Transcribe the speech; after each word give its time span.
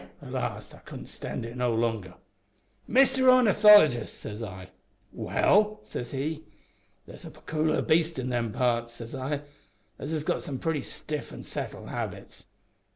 At 0.19 0.31
last 0.31 0.73
I 0.73 0.79
couldn't 0.79 1.09
stand 1.09 1.45
it 1.45 1.55
no 1.55 1.75
longer. 1.75 2.15
"`Mister 2.89 3.31
Ornithologist' 3.31 4.17
says 4.17 4.41
I. 4.41 4.69
"`Well,' 5.15 5.77
says 5.85 6.09
he. 6.09 6.43
"`There's 7.07 7.23
a 7.25 7.29
pecooliar 7.29 7.85
beast 7.87 8.17
in 8.17 8.29
them 8.29 8.51
parts,' 8.51 8.93
says 8.93 9.13
I, 9.13 9.41
`'as 9.99 10.09
has 10.09 10.23
got 10.23 10.41
some 10.41 10.57
pretty 10.57 10.81
stiff 10.81 11.31
an' 11.31 11.43
settled 11.43 11.89
habits.' 11.89 12.45